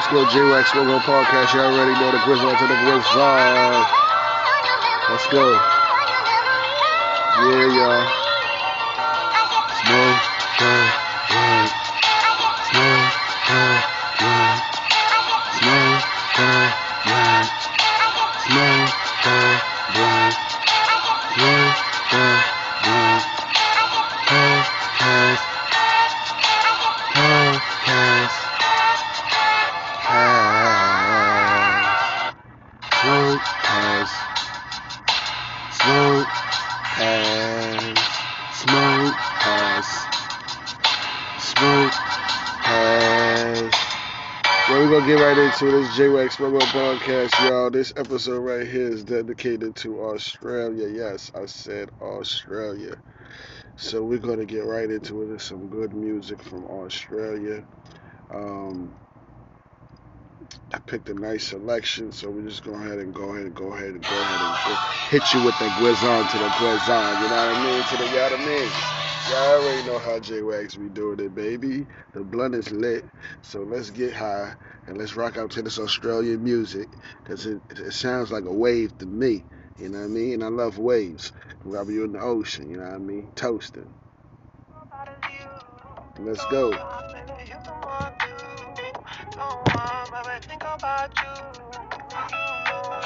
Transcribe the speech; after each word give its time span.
Let's 0.00 0.12
go, 0.12 0.24
J 0.30 0.42
Wax 0.48 0.72
gonna 0.72 0.98
Podcast. 1.00 1.52
You 1.52 1.60
already 1.60 1.92
know 1.92 2.10
the 2.10 2.24
Grizzle 2.24 2.56
to 2.56 2.66
the 2.66 2.74
Grizzle. 2.74 3.20
Let's 5.10 5.26
go. 5.28 5.44
Yeah, 7.36 7.68
y'all. 7.76 8.08
Smoke, 9.84 10.24
smoke, 10.56 10.96
right. 11.36 11.68
Smoke, 12.64 13.12
smoke, 13.44 13.84
right. 14.24 14.62
Smoke, 15.58 16.04
smoke, 16.32 16.89
pass. 33.70 34.10
Smoke 35.78 36.26
pass. 36.98 37.98
Smoke 38.58 39.14
pass. 39.14 39.88
Smoke 41.38 41.92
pass. 42.66 43.74
Well, 44.68 44.78
we're 44.80 44.90
gonna 44.90 45.06
get 45.06 45.22
right 45.22 45.38
into 45.38 45.70
this 45.70 45.96
J-Wax 45.96 46.36
Podcast, 46.36 47.48
y'all. 47.48 47.70
This 47.70 47.92
episode 47.96 48.40
right 48.40 48.66
here 48.66 48.88
is 48.88 49.04
dedicated 49.04 49.76
to 49.76 50.00
Australia. 50.00 50.88
Yes, 50.88 51.30
I 51.32 51.46
said 51.46 51.90
Australia. 52.02 52.96
So 53.76 54.02
we're 54.02 54.18
gonna 54.18 54.46
get 54.46 54.64
right 54.64 54.90
into 54.90 55.22
it. 55.22 55.26
There's 55.28 55.44
some 55.44 55.68
good 55.68 55.94
music 55.94 56.42
from 56.42 56.64
Australia. 56.64 57.62
Um, 58.34 58.92
I 60.72 60.78
picked 60.78 61.08
a 61.08 61.14
nice 61.14 61.48
selection, 61.48 62.12
so 62.12 62.30
we're 62.30 62.42
just 62.48 62.62
go 62.62 62.74
ahead 62.74 63.00
and 63.00 63.12
go 63.12 63.30
ahead 63.30 63.46
and 63.46 63.54
go 63.54 63.72
ahead 63.72 63.90
and 63.90 64.02
go 64.02 64.08
ahead 64.08 64.40
and 64.40 64.78
hit 65.10 65.34
you 65.34 65.44
with 65.44 65.58
the 65.58 65.64
Guizon 65.64 66.30
to 66.30 66.38
the 66.38 66.44
Guizon. 66.44 67.20
You 67.20 67.28
know 67.28 67.34
what 67.34 67.56
I 67.56 67.64
mean? 67.64 67.82
To 67.82 67.96
the 67.96 68.04
you 68.04 68.14
know 68.14 68.22
what 68.22 68.32
I 68.32 68.46
mean? 68.46 68.70
Y'all 69.30 69.62
already 69.62 69.86
know 69.88 69.98
how 69.98 70.20
J 70.20 70.42
Wax 70.42 70.76
be 70.76 70.88
doing 70.88 71.18
it, 71.18 71.34
baby. 71.34 71.88
The 72.12 72.22
blunt 72.22 72.54
is 72.54 72.70
lit, 72.70 73.04
so 73.42 73.62
let's 73.62 73.90
get 73.90 74.12
high 74.12 74.54
and 74.86 74.96
let's 74.96 75.16
rock 75.16 75.36
out 75.36 75.50
to 75.52 75.62
this 75.62 75.78
Australian 75.78 76.44
music, 76.44 76.88
cause 77.24 77.46
it, 77.46 77.60
it 77.70 77.92
sounds 77.92 78.30
like 78.30 78.44
a 78.44 78.52
wave 78.52 78.96
to 78.98 79.06
me. 79.06 79.44
You 79.76 79.88
know 79.88 79.98
what 79.98 80.04
I 80.04 80.08
mean? 80.08 80.34
And 80.34 80.44
I 80.44 80.48
love 80.48 80.78
waves. 80.78 81.32
Wherever 81.64 81.90
you're 81.90 82.04
in 82.04 82.12
the 82.12 82.20
ocean, 82.20 82.70
you 82.70 82.76
know 82.76 82.84
what 82.84 82.94
I 82.94 82.98
mean? 82.98 83.28
Toasting. 83.34 83.92
Let's 86.20 86.44
go. 86.46 86.70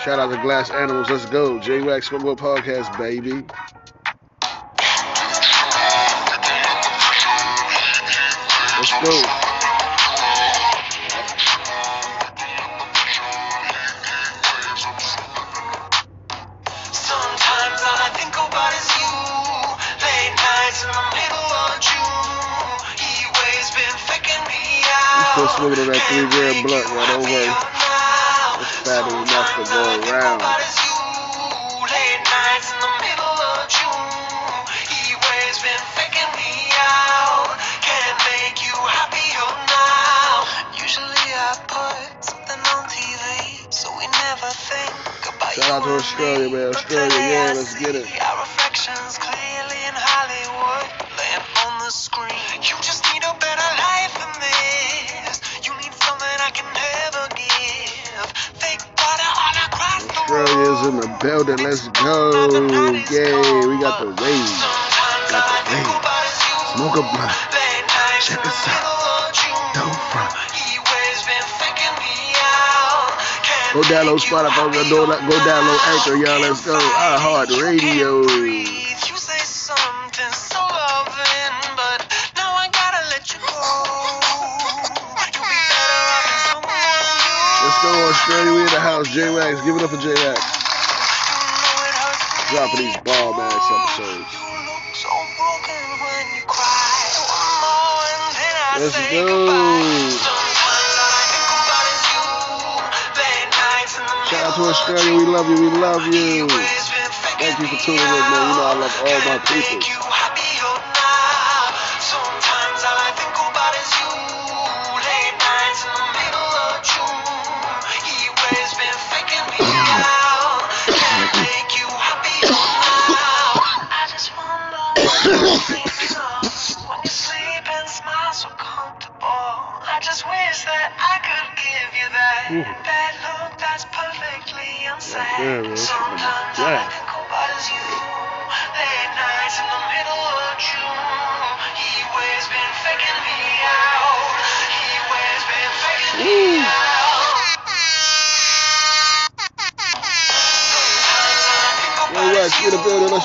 Shout 0.03 0.19
out 0.19 0.31
to 0.33 0.43
Glass 0.43 0.71
Animals. 0.71 1.09
Let's 1.09 1.27
go. 1.27 1.61
J 1.61 1.81
Wax 1.81 2.09
Football 2.09 2.35
Podcast, 2.35 2.99
baby. 2.99 3.47
Let's 8.79 9.39
go. 9.39 9.44
Smoking 25.57 25.87
that 25.87 26.03
three 26.11 26.27
gram 26.31 26.63
blunt, 26.67 26.87
right 26.91 27.11
over. 27.15 27.29
It's 28.61 28.77
fat 28.83 29.07
enough 29.07 29.51
to 29.57 29.63
go 29.71 29.83
around. 30.11 30.43
Shout 45.55 45.71
out 45.71 45.85
to 45.85 45.95
Australia, 45.95 46.51
man. 46.51 46.69
Australia, 46.75 47.15
yeah, 47.15 47.53
let's 47.55 47.79
get 47.79 47.95
it. 47.95 48.07
Our 48.23 48.41
reflections 48.43 49.19
clearly 49.23 49.81
in 49.87 49.95
Hollywood, 49.95 50.91
on 51.67 51.79
the 51.79 51.91
screen. 51.91 52.35
You 52.59 52.75
just 52.83 53.05
need 53.15 53.23
a 53.23 53.44
in 60.55 60.97
the 61.01 61.09
building. 61.21 61.59
Let's 61.59 61.89
go. 61.89 62.31
Yay, 63.11 63.67
we 63.67 63.79
got 63.81 63.99
the 64.01 64.07
wave. 64.07 64.55
Got 65.31 65.45
the 65.51 65.59
wave. 65.71 66.05
Smoke 66.77 66.97
a 66.97 67.03
blunt. 67.03 67.35
Check 68.23 68.45
us 68.47 68.69
out. 68.69 69.35
Don't 69.75 69.95
front. 70.11 70.33
Go 73.75 73.81
download 73.83 74.21
Spotify, 74.21 74.71
go 74.71 75.05
download, 75.43 75.81
Anchor, 75.89 76.15
y'all. 76.15 76.41
Let's 76.41 76.65
go. 76.65 76.77
I 76.77 77.19
iHeart 77.19 77.61
Radio. 77.61 78.84
In 87.85 88.67
the 88.73 88.81
house. 88.81 89.09
J 89.13 89.29
Wax. 89.35 89.61
Give 89.63 89.77
it 89.77 89.83
up 89.83 89.91
for 89.91 90.01
J 90.01 90.09
Wax. 90.09 90.17
You 90.17 90.25
know 90.25 91.77
it 91.85 91.95
hurts 92.01 92.25
me 92.25 92.57
Dropping 92.57 92.81
these 92.81 92.97
bomb 93.05 93.41
ass 93.41 93.67
episodes. 93.77 94.33
Let's 98.81 98.97
go. 99.13 99.47
Shout 104.27 104.45
out 104.45 104.55
to 104.57 104.63
Australia. 104.63 105.15
We 105.15 105.27
love 105.27 105.49
you. 105.49 105.61
We 105.61 105.71
love 105.79 106.07
you. 106.07 106.49
Thank 106.49 107.59
you 107.61 107.67
for 107.69 107.77
tuning 107.85 108.01
in, 108.01 108.07
man. 108.09 108.49
You 108.49 108.57
know 108.57 108.67
I 108.67 108.75
love 108.81 108.95
all 109.05 109.21
my 109.29 109.39
people. 109.45 110.24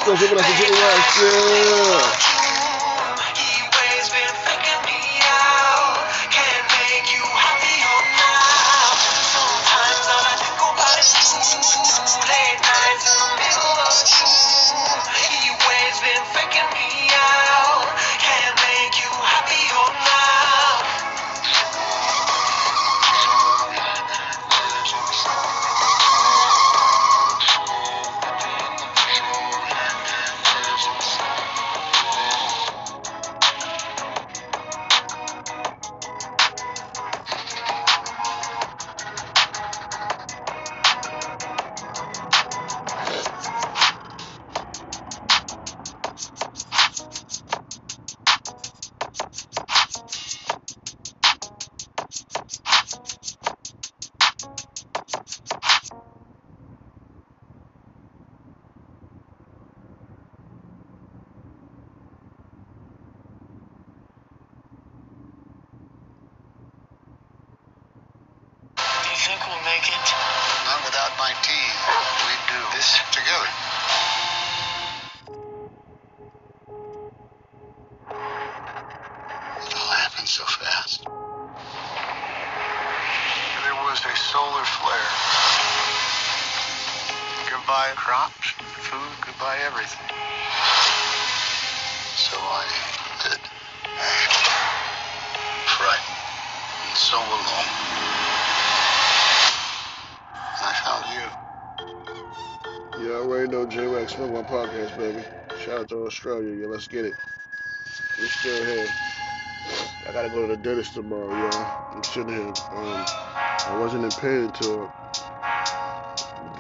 The 0.10 0.28
building. 0.28 0.38
Let's 0.38 0.70
go. 0.70 0.70
Give 0.70 0.72
it 0.72 2.00
up 2.00 2.10
for 2.10 2.20
J 2.20 2.29
think 69.40 69.52
we'll 69.52 69.66
make 69.66 69.88
it? 69.88 70.08
Not 70.66 70.84
without 70.84 71.12
my 71.18 71.32
team. 71.44 71.72
We 72.28 72.36
do 72.52 72.60
this 72.76 73.00
together. 73.12 73.52
It 79.64 79.76
all 79.76 79.92
happened 79.96 80.28
so 80.28 80.44
fast. 80.44 81.06
There 83.64 83.78
was 83.88 84.00
a 84.04 84.16
solar 84.18 84.66
flare. 84.66 85.12
Goodbye 87.50 87.94
crops, 87.96 88.52
food, 88.60 89.26
goodbye 89.26 89.60
everything. 89.66 90.10
So 92.16 92.38
I 92.38 92.66
did. 93.24 93.40
Frightened 95.78 96.20
and 96.88 96.98
so 96.98 97.18
alone. 97.18 98.09
Already 103.54 103.78
know 103.78 103.84
J 103.84 103.88
Wax 103.88 104.14
Smoke 104.14 104.32
My 104.32 104.44
Podcast, 104.44 104.98
baby. 104.98 105.24
Shout 105.64 105.82
out 105.82 105.90
to 105.90 106.06
Australia. 106.06 106.56
Yeah, 106.56 106.68
let's 106.68 106.88
get 106.88 107.06
it. 107.06 107.14
We 108.18 108.26
still 108.26 108.64
here. 108.66 108.88
I 110.08 110.12
gotta 110.12 110.30
go 110.30 110.42
to 110.42 110.56
the 110.56 110.58
dentist 110.58 110.94
tomorrow, 110.94 111.30
y'all. 111.30 111.94
I'm 111.94 112.04
sitting 112.04 112.30
here. 112.30 112.48
Um, 112.48 113.06
I 113.68 113.78
wasn't 113.80 114.04
in 114.06 114.12
pain 114.12 114.46
until 114.46 114.92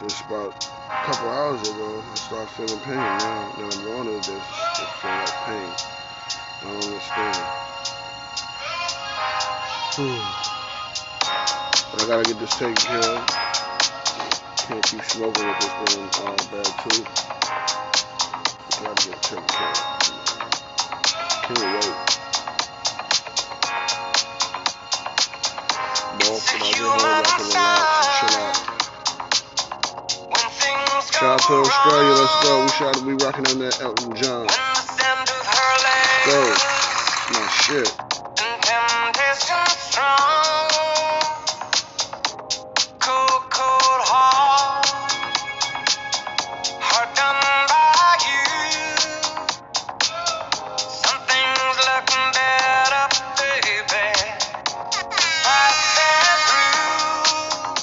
just 0.01 0.21
about 0.25 0.63
a 0.89 1.05
couple 1.05 1.29
hours 1.29 1.61
ago. 1.69 2.03
I 2.09 2.15
started 2.15 2.49
feeling 2.49 2.79
pain. 2.83 2.95
Now, 2.95 3.51
now 3.57 3.69
I'm 3.69 3.83
going 3.83 4.05
to 4.05 4.11
the 4.11 4.21
dentist. 4.21 4.49
Just 4.75 4.93
feel 5.01 5.11
like 5.11 5.33
pain. 5.45 5.69
I 6.61 6.63
don't 6.63 6.83
understand. 6.85 7.37
but 11.91 12.03
I 12.03 12.07
gotta 12.07 12.23
get 12.23 12.39
this 12.39 12.57
taken 12.57 12.75
care 12.75 12.99
of. 12.99 13.48
Can't 14.69 14.85
keep 14.85 15.03
smoking 15.03 15.47
with 15.47 15.57
this 15.61 15.73
thing 15.95 16.05
uh, 16.21 16.37
bad 16.51 16.69
too. 16.85 17.01
Gotta 18.77 19.09
get 19.09 19.17
care 19.23 19.39
of. 19.39 19.45
Can't 21.41 21.65
wait. 21.73 21.97
More 26.21 26.37
when 26.37 26.61
I 26.61 26.69
get 26.69 26.85
home, 26.85 27.01
I 27.01 27.25
can 27.25 27.41
relax 27.49 27.89
and 27.97 28.13
chill 28.13 28.37
out. 28.37 28.57
Shout 31.13 31.23
out 31.23 31.41
to 31.47 31.53
Australia, 31.65 32.13
let's 32.13 32.37
go. 32.43 32.51
We 32.61 32.69
shout 32.69 32.93
we 33.01 33.13
rocking 33.13 33.47
on 33.47 33.57
that 33.57 33.81
Elton 33.81 34.13
John. 34.13 34.45
When 34.45 34.45
the 34.45 34.85
sound 34.85 35.29
of 35.29 35.47
her 35.47 35.73
Go. 36.29 36.41
My 37.33 37.47
shit. 37.47 37.89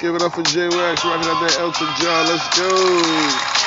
Give 0.06 0.14
it 0.14 0.22
up 0.22 0.34
for 0.34 0.42
J 0.44 0.68
Wax 0.68 1.04
rocking 1.04 1.28
out 1.28 1.40
that 1.40 1.58
Elton 1.58 1.88
John. 1.98 2.26
Let's 2.28 2.46
go. 2.56 3.65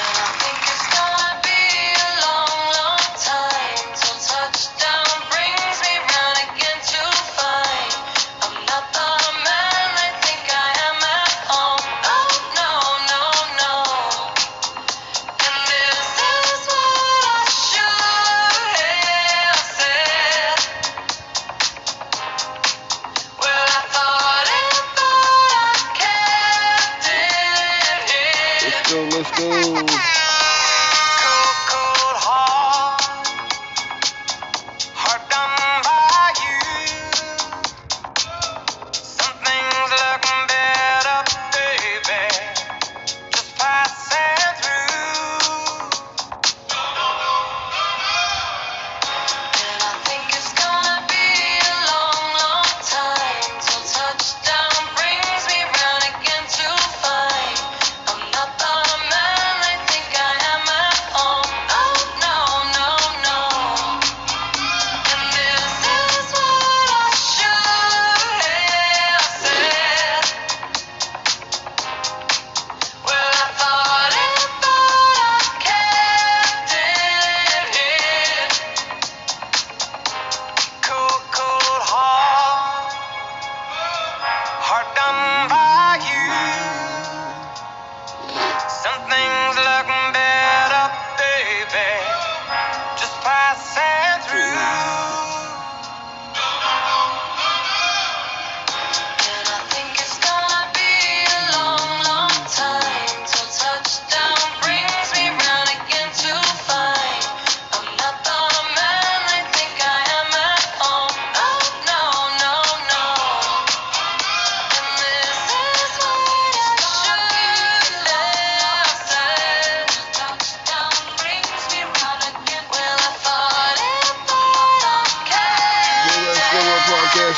Go, 28.89 29.03
let's 29.11 29.31
go. 29.37 30.28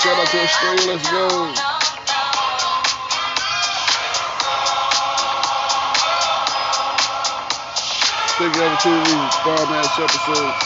Shout 0.01 0.17
out 0.19 0.27
to 0.29 0.41
Australia. 0.41 0.93
Let's 0.97 1.11
go. 1.11 1.27
Take 8.37 8.53
the 8.53 8.65
opportunity 8.65 9.11
to 9.11 9.39
bomb 9.45 9.73
ass 9.77 9.99
episodes. 9.99 10.57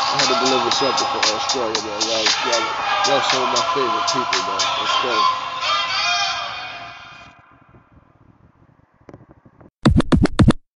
I 0.00 0.18
had 0.18 0.28
to 0.28 0.46
deliver 0.46 0.70
something 0.70 1.08
for 1.08 1.34
Australia, 1.36 1.82
man. 1.84 2.00
Y'all, 2.02 2.26
y'all, 2.46 2.66
y'all 3.08 3.22
some 3.22 3.42
of 3.44 3.50
my 3.50 3.64
favorite 3.74 4.08
people, 4.08 4.40
man. 4.52 4.60
Go. 5.02 5.47